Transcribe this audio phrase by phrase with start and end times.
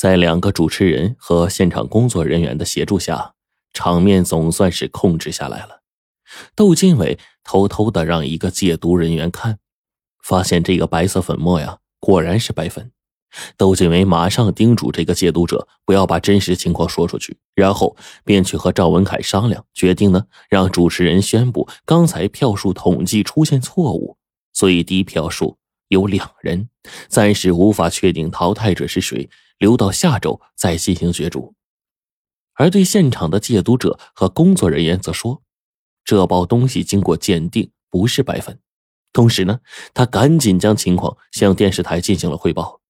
[0.00, 3.34] 在两个主持人和现场工作人员的协助下，
[3.74, 5.82] 场面总算是控制下来了。
[6.56, 9.58] 窦金伟偷偷的让一个戒毒人员看，
[10.24, 12.90] 发现这个白色粉末呀，果然是白粉。
[13.58, 17.94] 窦金伟马上叮嘱这个戒毒者不要把真实情况说出去，然后
[18.24, 24.16] 便去和赵文凯商量，决定呢让主持人宣布刚才票数统计出现错误，
[24.50, 25.58] 最低票数
[25.88, 26.70] 有两人，
[27.06, 29.28] 暂时无法确定淘汰者是谁，
[29.60, 31.54] 留到下周再进行角逐。
[32.54, 35.42] 而对现场的戒毒者和工作人员则说，
[36.04, 38.58] 这包东西经过鉴定不是白粉，
[39.12, 39.60] 同时呢，
[39.94, 42.80] 他赶紧将情况向电视台进行了汇报。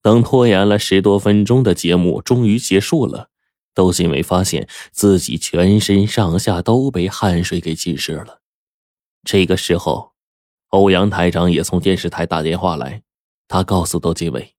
[0.00, 3.30] 等拖延了十多分钟的节目终于结束了，
[3.74, 8.40] 窦新伟发现自己全身上下都被汗水给浸湿了。
[9.24, 10.12] 这个时候，
[10.68, 13.02] 欧阳台长也从电视台打电话来，
[13.46, 14.51] 他告诉窦金伟，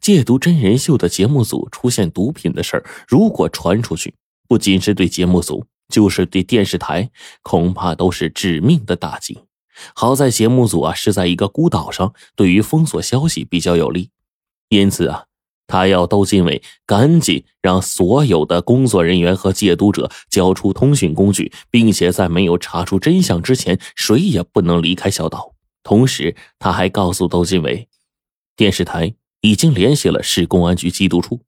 [0.00, 4.14] 戒毒真人秀的节目组出现毒品的事儿，如果传出去，
[4.48, 7.10] 不仅是对节目组，就是对电视台，
[7.42, 9.38] 恐怕都是致命的打击。
[9.94, 14.10] 好在节目组啊是在一个孤岛上，对于封锁消息比较有利。
[14.68, 15.24] 因此啊，
[15.66, 25.54] 他要窦金伟赶紧让所有的工作人员和戒毒者交出通讯工具，并且在没有查出真相之前，谁也不能离开小岛。
[25.82, 27.88] 同时，他还告诉窦金伟，
[28.54, 31.42] 电视台已经联系了市公安局缉毒处，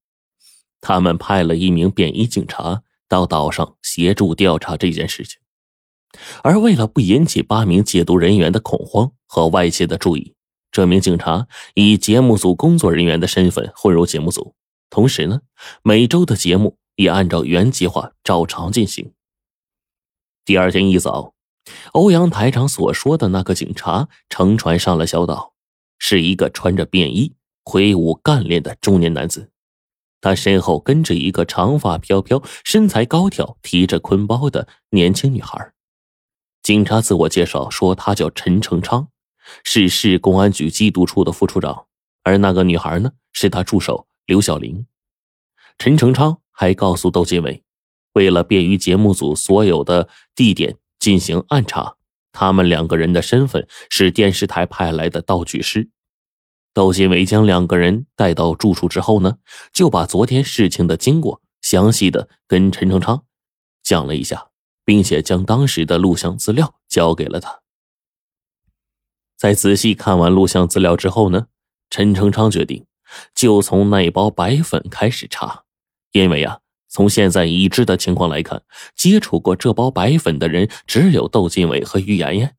[0.80, 5.40] 他们派了一名便衣警察到岛上协助调查这件事情。
[6.42, 10.34] 而为了不引起八名戒毒人员的恐慌和外界的注意。
[10.70, 14.54] 这名警察以节目组工作人员的身份混入节目组，
[14.88, 15.42] 同时呢，
[15.82, 19.12] 每周的节目也按照原计划照常进行。
[20.46, 21.34] 第二天一早，
[21.92, 25.52] 欧阳台长所说的那个警察乘船上了小岛，
[25.98, 29.50] 是一个穿着便衣、挥舞干练的中年男子，
[30.20, 35.72] 他身后跟着一个长发飘飘、身材高挑、提着坤包的年轻女孩。
[36.62, 39.08] 警察自我介绍说，他叫陈成昌。
[39.64, 41.86] 是市公安局缉毒处的副处长，
[42.22, 44.86] 而那个女孩呢，是他助手刘小玲。
[45.78, 47.64] 陈成昌还告诉窦金伟，
[48.12, 51.96] 为了便于节目组所有的地点进行暗查，
[52.30, 55.90] 他们两个人的身份是电视台派来的道具师。
[56.74, 59.36] 窦金伟将两个人带到住处之后呢，
[59.72, 63.24] 就把昨天事情的经过详细的跟陈成昌
[63.82, 64.48] 讲了一下，
[64.84, 67.60] 并且将当时的录像资料交给了他。
[69.36, 71.48] 在仔细看完录像资料之后呢，
[71.90, 72.86] 陈成昌决定
[73.34, 75.64] 就从那包白粉开始查，
[76.12, 78.62] 因为啊，从现在已知的情况来看，
[78.96, 82.56] 接触过这包白粉的人只有窦金伟和于妍妍。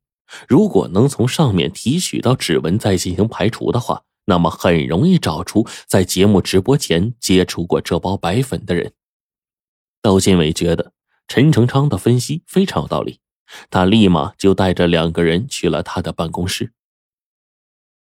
[0.48, 8.92] 如果能从上面提取到指纹再进行排除的话，那么很容易找出在节目直播前接触过这包白粉的人。
[10.02, 10.92] 窦金伟觉得
[11.28, 13.20] 陈成昌的分析非常有道理。
[13.70, 16.72] 他立马就带着两个人去了他的办公室。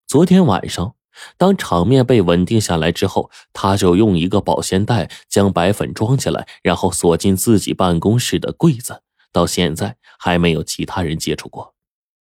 [0.07, 0.95] 昨天晚上，
[1.35, 9.01] 当场面被稳定下来之后，他就用一个保鲜袋将白粉装起来，然后锁进自己办公室的柜子。
[9.33, 11.73] 到现在还没有其他人接触过。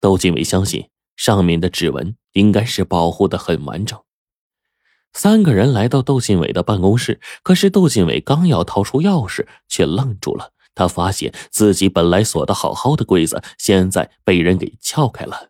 [0.05, 3.99] 窦金伟相信上面的指纹应该是保护的很完整。
[5.15, 10.53] 三个人来到窦金伟的办公室，可是窦金伟刚要掏出钥匙，却愣住了。
[10.75, 15.49] 他发现自己本来锁的好好的柜子，现在被人给撬开了。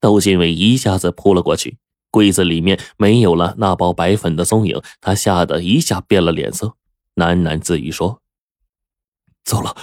[0.00, 1.78] 窦金伟一下子扑了过去，
[2.10, 6.74] 柜子里面没有了那包白粉的踪影，他吓得一下变了脸色，
[7.14, 8.20] 喃喃自语说
[9.42, 9.74] ：“糟了，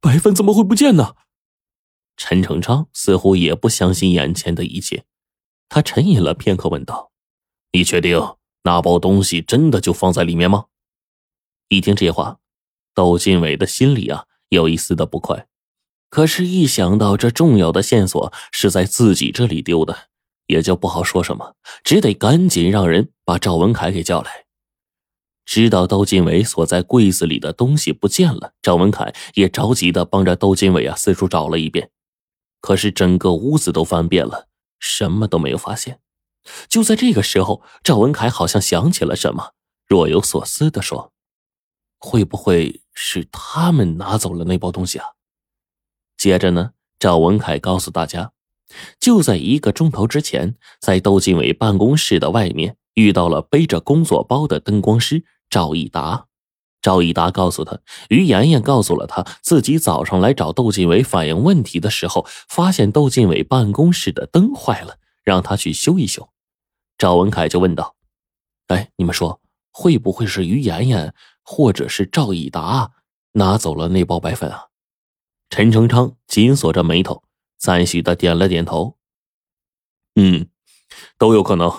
[0.00, 1.14] 白粉怎么会不见呢？”
[2.16, 5.04] 陈成昌似乎也不相信眼前的一切，
[5.68, 7.10] 他沉吟了片刻，问道
[7.72, 10.66] ：“你确定那包东西真的就放在里面吗？”
[11.68, 12.38] 一听这话。
[12.94, 15.46] 窦金伟的心里啊有一丝的不快，
[16.10, 20.10] 可是，一想到这重要的线索是在自己这里丢的，
[20.46, 24.44] 也就不好说什么，只得赶紧让人把赵文凯给叫来。
[25.46, 31.90] 知道窦金伟锁在柜子里的东西不见了，赵文凯也着急的帮着窦金伟啊四处找了一遍，
[32.62, 34.48] 可是整个屋子都翻遍了，
[34.78, 36.00] 什么都没有发现。
[36.66, 39.52] 就在这个时候，赵文凯好像想起了什么，
[39.86, 41.12] 若有所思的说
[42.00, 45.06] ：“会不会？”是他们拿走了那包东西啊！
[46.18, 48.32] 接着呢，赵文凯告诉大家，
[49.00, 56.26] 就在一个钟头之前，在窦靖伟办公室的外面遇到了背着工作包的灯光师赵一达。
[56.82, 57.78] 赵一达告诉他，
[58.10, 66.28] 于妍妍告诉了他自己早上来找窦金伟反映问题的时候，发现窦金伟办公室的灯坏了，让他去修一修。
[66.98, 67.94] 赵文凯就问道
[68.66, 69.40] ：“哎，你？”们说
[69.70, 72.90] 会不会是于妍妍或者是赵以达
[73.32, 74.66] 拿走了那包白粉啊？
[75.50, 77.22] 陈成昌紧锁着眉头，
[77.58, 78.96] 赞许的点了点头。
[80.16, 80.48] 嗯，
[81.16, 81.72] 都有可能，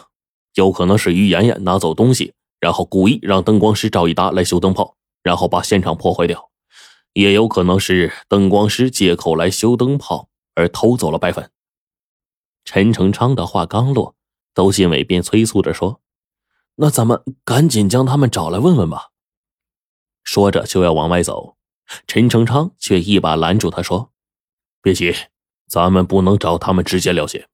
[0.56, 6.38] 有可能是于妍妍拿走东西，然后故意让灯光师赵一达来修灯泡，然后把现场破坏掉；
[7.12, 11.52] 也有可能是灯光师借口来修灯泡而偷走了白粉。
[12.64, 14.16] 陈成昌的话刚落，
[14.54, 16.00] 窦新伟便催促着说
[16.80, 19.10] ：“那咱们赶紧将他们找来问问吧。”
[20.24, 21.58] 说着就要往外走，
[22.08, 24.14] 陈成昌却一把拦住他说
[24.82, 25.14] ：“别急，
[25.68, 27.50] 咱们不能找他们直接了解。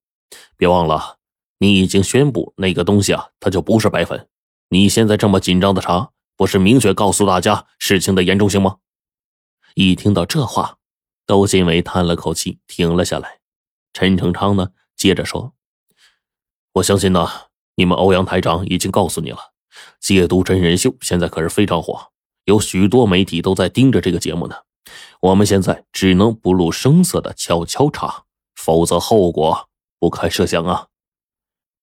[0.55, 1.17] 别忘了，
[1.57, 4.29] 你已经宣布那个东西啊，它就不是白粉。
[4.69, 8.77] 你现在这么紧张的查，不是明确告诉大家事情的严重性吗？”
[9.75, 10.77] 一听到这话，
[11.25, 13.39] 窦新伟叹了口气，停了下来。
[13.93, 14.69] 陈成昌呢？
[14.95, 15.53] 接着说
[16.73, 17.27] ：“我相信呢，
[17.75, 19.53] 你们欧阳台长已经告诉你了，
[19.99, 22.11] 戒毒真人秀现在可是非常火，
[22.45, 24.55] 有许多媒体都在盯着这个节目呢。
[25.21, 28.25] 我们现在只能不露声色的悄悄查，
[28.55, 29.69] 否则后果
[29.99, 30.87] 不堪设想啊。”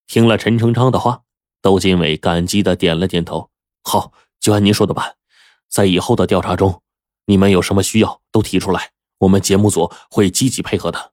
[0.06, 1.22] 听了陈成昌的话，
[1.66, 3.50] 窦金伟感激的点了点头
[3.82, 5.16] ：“好，就按您说的办。
[5.68, 6.80] 在以后的调查中，
[7.24, 11.10] 你们有什么需要都提出来，我们节目组会积极配合的。”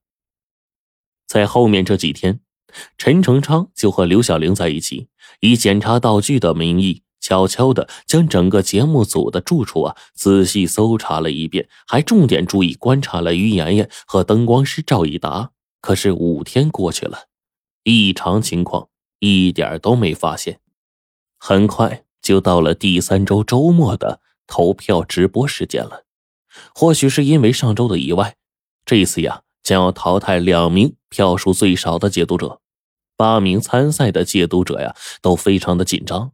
[1.26, 2.42] 在后面这几天，
[3.00, 5.08] 陈成昌就和刘小玲在一起，
[5.40, 15.50] 以检查道具的名义，悄悄的将整个节目组的住处啊仔细搜查了一遍，还重点注意观察了于妍妍和灯光师赵以达。
[15.82, 17.24] 可是五天过去了，
[17.82, 18.90] 异常情况
[19.32, 20.60] 一点都没发现。
[21.38, 26.04] 很快就到了第三周周末的投票直播时间了。
[26.76, 28.36] 或许是因为上周的意外，
[28.86, 29.42] 这一次呀。
[29.64, 32.60] 将要淘汰两名票数最少的解读者，
[33.16, 36.34] 八名参赛的解读者呀都非常的紧张，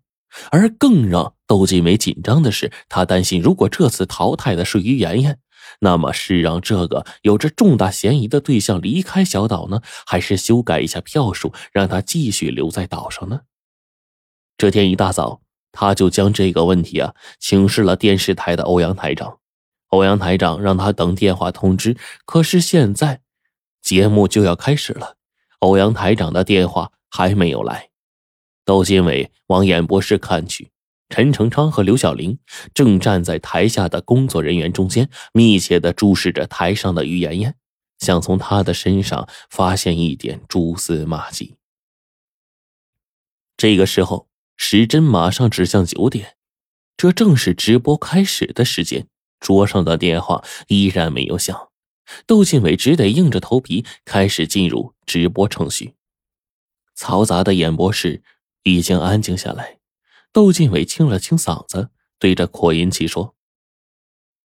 [0.50, 5.38] 而更让窦金伟紧张的是，他担心如果这次淘汰的是于妍妍，
[5.80, 13.42] 那么是让这个有着重大嫌疑的对象离开小岛呢，还是修改一下票数，让他继续留在岛上呢？
[14.58, 15.42] 这天一大早，
[15.72, 19.38] 他就将这个问题啊请示了电视台的欧阳台长。
[19.88, 23.22] 欧阳台长让他等电话通知，可是现在
[23.82, 25.16] 节目就要开始了，
[25.60, 27.90] 欧阳台长的电话还没有来。
[28.66, 30.70] 窦金伟往演播室看去，
[31.10, 32.38] 陈成昌和刘小玲
[32.74, 37.56] 正站在台下的工作人员中间，密切的注视着台上的于妍妍，
[37.98, 41.56] 想从她的身上发现一点蛛丝马迹。
[43.58, 46.36] 这个时候，时针马上指向九点，
[46.96, 49.08] 这正是直播开始的时间。
[49.40, 51.70] 桌上的电话依然没有响，
[52.28, 55.96] 窦靖伟只得硬着头皮开始进入直播程序。
[56.98, 58.22] 嘈杂的演播室
[58.64, 59.79] 已经安静下来，
[60.32, 63.36] 窦靖伟清了清嗓子，对着扩音器说：“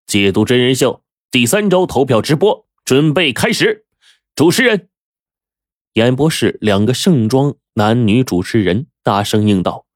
[0.07, 3.87] 解读真人秀第三周投票直播准备开始，
[4.35, 4.89] 主持人。”
[5.95, 9.87] 演播室两个盛装男女主持人大声应道：“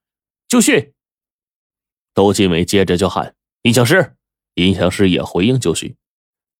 [0.46, 0.94] 就绪。”
[2.14, 4.14] 窦靖伟接着就喊：“音响师。”
[4.54, 5.96] 音响师也回应就绪，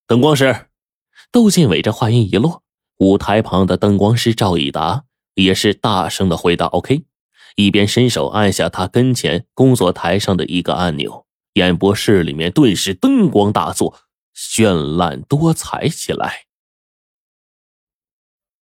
[0.06, 0.68] 灯光师
[1.32, 2.62] 窦靖伟这话音一落，
[2.98, 5.04] 舞台旁的灯光师赵以达
[5.34, 7.02] 也是大声的回答 “OK”，
[7.56, 13.98] 一边伸手按下他跟前工作台上的一个按钮，演播室里面顿时灯光大作，
[14.36, 16.47] 绚烂多彩起来。